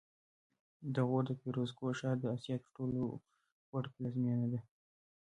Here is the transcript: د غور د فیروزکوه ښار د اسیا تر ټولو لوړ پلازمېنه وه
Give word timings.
د 0.93 0.95
غور 1.07 1.23
د 1.27 1.31
فیروزکوه 1.41 1.91
ښار 1.99 2.17
د 2.21 2.25
اسیا 2.35 2.55
تر 2.63 2.69
ټولو 2.77 3.01
لوړ 3.69 3.83
پلازمېنه 3.93 4.45
وه 4.51 4.61